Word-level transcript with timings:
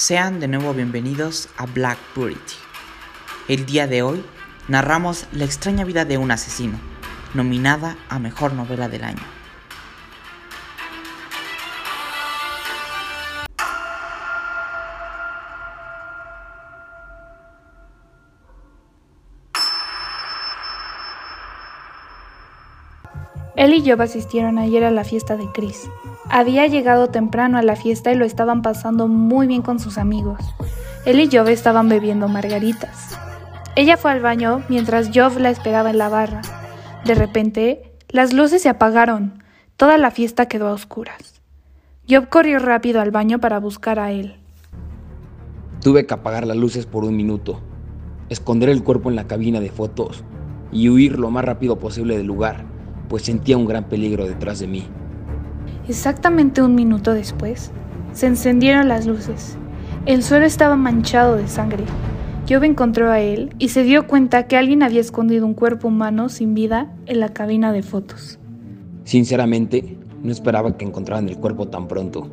Sean 0.00 0.40
de 0.40 0.48
nuevo 0.48 0.72
bienvenidos 0.72 1.50
a 1.58 1.66
Black 1.66 1.98
Purity. 2.14 2.54
El 3.48 3.66
día 3.66 3.86
de 3.86 4.00
hoy 4.00 4.24
narramos 4.66 5.26
la 5.30 5.44
extraña 5.44 5.84
vida 5.84 6.06
de 6.06 6.16
un 6.16 6.30
asesino, 6.30 6.80
nominada 7.34 7.98
a 8.08 8.18
Mejor 8.18 8.54
Novela 8.54 8.88
del 8.88 9.04
Año. 9.04 9.39
Él 23.56 23.74
y 23.74 23.88
Job 23.88 24.00
asistieron 24.00 24.58
ayer 24.58 24.84
a 24.84 24.90
la 24.90 25.04
fiesta 25.04 25.36
de 25.36 25.46
Chris. 25.52 25.88
Había 26.28 26.66
llegado 26.66 27.08
temprano 27.08 27.58
a 27.58 27.62
la 27.62 27.76
fiesta 27.76 28.12
y 28.12 28.14
lo 28.14 28.24
estaban 28.24 28.62
pasando 28.62 29.08
muy 29.08 29.46
bien 29.46 29.62
con 29.62 29.80
sus 29.80 29.98
amigos. 29.98 30.40
Él 31.04 31.20
y 31.20 31.28
Job 31.30 31.48
estaban 31.48 31.88
bebiendo 31.88 32.28
margaritas. 32.28 33.18
Ella 33.76 33.96
fue 33.96 34.12
al 34.12 34.20
baño 34.20 34.62
mientras 34.68 35.10
Job 35.14 35.38
la 35.38 35.50
esperaba 35.50 35.90
en 35.90 35.98
la 35.98 36.08
barra. 36.08 36.42
De 37.04 37.14
repente, 37.14 37.92
las 38.08 38.32
luces 38.32 38.62
se 38.62 38.68
apagaron. 38.68 39.42
Toda 39.76 39.98
la 39.98 40.10
fiesta 40.10 40.46
quedó 40.46 40.68
a 40.68 40.72
oscuras. 40.72 41.40
Job 42.08 42.28
corrió 42.28 42.58
rápido 42.58 43.00
al 43.00 43.10
baño 43.10 43.38
para 43.38 43.60
buscar 43.60 43.98
a 43.98 44.10
él. 44.10 44.36
Tuve 45.80 46.06
que 46.06 46.14
apagar 46.14 46.46
las 46.46 46.56
luces 46.56 46.84
por 46.84 47.04
un 47.04 47.16
minuto, 47.16 47.60
esconder 48.28 48.68
el 48.68 48.82
cuerpo 48.82 49.08
en 49.08 49.16
la 49.16 49.26
cabina 49.26 49.60
de 49.60 49.70
fotos 49.70 50.24
y 50.72 50.88
huir 50.88 51.18
lo 51.18 51.30
más 51.30 51.44
rápido 51.44 51.78
posible 51.78 52.16
del 52.16 52.26
lugar, 52.26 52.66
pues 53.10 53.24
sentía 53.24 53.58
un 53.58 53.66
gran 53.66 53.84
peligro 53.88 54.26
detrás 54.26 54.60
de 54.60 54.68
mí. 54.68 54.84
Exactamente 55.88 56.62
un 56.62 56.76
minuto 56.76 57.12
después, 57.12 57.72
se 58.12 58.28
encendieron 58.28 58.86
las 58.86 59.04
luces. 59.04 59.56
El 60.06 60.22
suelo 60.22 60.46
estaba 60.46 60.76
manchado 60.76 61.36
de 61.36 61.48
sangre. 61.48 61.82
Job 62.48 62.62
encontró 62.62 63.10
a 63.10 63.18
él 63.18 63.52
y 63.58 63.70
se 63.70 63.82
dio 63.82 64.06
cuenta 64.06 64.46
que 64.46 64.56
alguien 64.56 64.84
había 64.84 65.00
escondido 65.00 65.44
un 65.44 65.54
cuerpo 65.54 65.88
humano 65.88 66.28
sin 66.28 66.54
vida 66.54 66.94
en 67.06 67.18
la 67.18 67.30
cabina 67.30 67.72
de 67.72 67.82
fotos. 67.82 68.38
Sinceramente, 69.02 69.98
no 70.22 70.30
esperaba 70.30 70.76
que 70.76 70.84
encontraran 70.84 71.28
el 71.28 71.36
cuerpo 71.36 71.66
tan 71.66 71.88
pronto. 71.88 72.28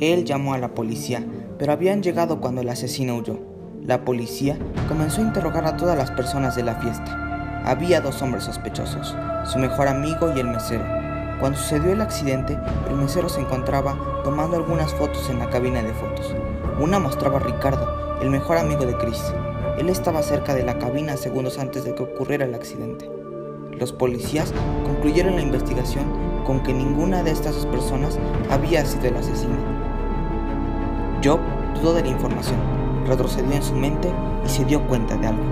Él 0.00 0.24
llamó 0.24 0.54
a 0.54 0.58
la 0.58 0.74
policía, 0.74 1.22
pero 1.58 1.72
habían 1.72 2.02
llegado 2.02 2.40
cuando 2.40 2.62
el 2.62 2.70
asesino 2.70 3.16
huyó. 3.16 3.38
La 3.84 4.02
policía 4.06 4.56
comenzó 4.88 5.20
a 5.20 5.24
interrogar 5.24 5.66
a 5.66 5.76
todas 5.76 5.98
las 5.98 6.10
personas 6.10 6.56
de 6.56 6.62
la 6.62 6.76
fiesta. 6.76 7.33
Había 7.66 8.02
dos 8.02 8.20
hombres 8.20 8.44
sospechosos, 8.44 9.16
su 9.50 9.58
mejor 9.58 9.88
amigo 9.88 10.30
y 10.36 10.40
el 10.40 10.48
mesero. 10.48 10.84
Cuando 11.40 11.58
sucedió 11.58 11.92
el 11.92 12.02
accidente, 12.02 12.58
el 12.90 12.96
mesero 12.96 13.30
se 13.30 13.40
encontraba 13.40 13.96
tomando 14.22 14.56
algunas 14.56 14.92
fotos 14.92 15.30
en 15.30 15.38
la 15.38 15.48
cabina 15.48 15.82
de 15.82 15.94
fotos. 15.94 16.34
Una 16.78 16.98
mostraba 16.98 17.38
a 17.38 17.40
Ricardo, 17.40 18.18
el 18.20 18.28
mejor 18.28 18.58
amigo 18.58 18.84
de 18.84 18.94
Chris. 18.98 19.32
Él 19.78 19.88
estaba 19.88 20.22
cerca 20.22 20.54
de 20.54 20.62
la 20.62 20.78
cabina 20.78 21.16
segundos 21.16 21.58
antes 21.58 21.84
de 21.84 21.94
que 21.94 22.02
ocurriera 22.02 22.44
el 22.44 22.54
accidente. 22.54 23.10
Los 23.78 23.92
policías 23.92 24.52
concluyeron 24.84 25.36
la 25.36 25.42
investigación 25.42 26.04
con 26.44 26.62
que 26.62 26.74
ninguna 26.74 27.22
de 27.22 27.30
estas 27.30 27.54
dos 27.54 27.66
personas 27.66 28.18
había 28.50 28.84
sido 28.84 29.06
el 29.06 29.16
asesino. 29.16 29.56
Job 31.24 31.40
dudó 31.74 31.94
de 31.94 32.02
la 32.02 32.08
información, 32.08 32.58
retrocedió 33.06 33.52
en 33.54 33.62
su 33.62 33.74
mente 33.74 34.12
y 34.44 34.48
se 34.50 34.66
dio 34.66 34.86
cuenta 34.86 35.16
de 35.16 35.28
algo. 35.28 35.42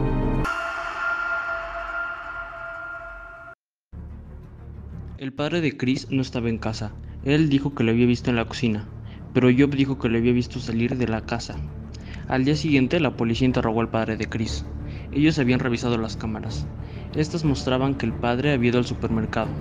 El 5.22 5.32
padre 5.32 5.60
de 5.60 5.76
Chris 5.76 6.08
no 6.10 6.20
estaba 6.20 6.48
en 6.48 6.58
casa. 6.58 6.90
Él 7.22 7.48
dijo 7.48 7.76
que 7.76 7.84
lo 7.84 7.92
había 7.92 8.06
visto 8.06 8.28
en 8.28 8.34
la 8.34 8.44
cocina, 8.44 8.88
pero 9.32 9.50
Job 9.56 9.70
dijo 9.70 9.96
que 9.96 10.08
lo 10.08 10.18
había 10.18 10.32
visto 10.32 10.58
salir 10.58 10.96
de 10.96 11.06
la 11.06 11.20
casa. 11.20 11.54
Al 12.26 12.44
día 12.44 12.56
siguiente, 12.56 12.98
la 12.98 13.16
policía 13.16 13.46
interrogó 13.46 13.82
al 13.82 13.88
padre 13.88 14.16
de 14.16 14.28
Chris. 14.28 14.64
Ellos 15.12 15.38
habían 15.38 15.60
revisado 15.60 15.96
las 15.96 16.16
cámaras. 16.16 16.66
Estas 17.14 17.44
mostraban 17.44 17.94
que 17.94 18.04
el 18.04 18.12
padre 18.12 18.50
había 18.50 18.70
ido 18.70 18.80
al 18.80 18.84
supermercado. 18.84 19.52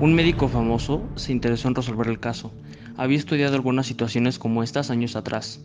Un 0.00 0.12
médico 0.12 0.48
famoso 0.48 1.08
se 1.14 1.32
interesó 1.32 1.68
en 1.68 1.74
resolver 1.74 2.08
el 2.08 2.20
caso. 2.20 2.52
Había 2.98 3.16
estudiado 3.16 3.54
algunas 3.54 3.86
situaciones 3.86 4.38
como 4.38 4.62
estas 4.62 4.90
años 4.90 5.16
atrás. 5.16 5.64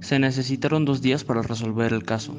Se 0.00 0.18
necesitaron 0.18 0.84
dos 0.84 1.00
días 1.00 1.22
para 1.22 1.42
resolver 1.42 1.92
el 1.92 2.02
caso. 2.02 2.34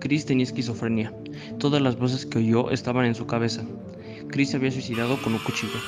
Chris 0.00 0.24
tenía 0.24 0.44
esquizofrenia. 0.44 1.12
Todas 1.58 1.82
las 1.82 1.98
voces 1.98 2.24
que 2.24 2.38
oyó 2.38 2.70
estaban 2.70 3.04
en 3.04 3.14
su 3.14 3.26
cabeza. 3.26 3.66
Chris 4.32 4.50
se 4.50 4.56
había 4.56 4.72
suicidado 4.72 5.16
con 5.22 5.34
un 5.34 5.38
cuchillo. 5.38 5.78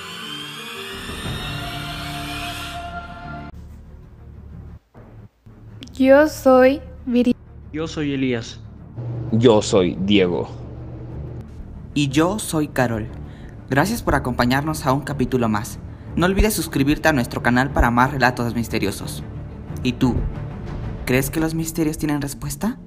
Yo 5.94 6.28
soy 6.28 6.80
Viri. 7.06 7.34
Yo 7.72 7.88
soy 7.88 8.12
Elías. 8.12 8.60
Yo 9.32 9.62
soy 9.62 9.96
Diego. 10.00 10.48
Y 11.94 12.08
yo 12.08 12.38
soy 12.38 12.68
Carol. 12.68 13.08
Gracias 13.70 14.02
por 14.02 14.14
acompañarnos 14.14 14.86
a 14.86 14.92
un 14.92 15.00
capítulo 15.00 15.48
más. 15.48 15.78
No 16.14 16.26
olvides 16.26 16.54
suscribirte 16.54 17.08
a 17.08 17.12
nuestro 17.12 17.42
canal 17.42 17.72
para 17.72 17.90
más 17.90 18.12
relatos 18.12 18.54
misteriosos. 18.54 19.24
¿Y 19.82 19.94
tú? 19.94 20.14
¿Crees 21.06 21.30
que 21.30 21.40
los 21.40 21.54
misterios 21.54 21.98
tienen 21.98 22.20
respuesta? 22.20 22.78